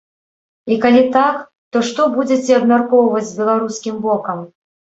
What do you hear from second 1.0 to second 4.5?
так, то што будзеце абмяркоўваць з беларускім бокам?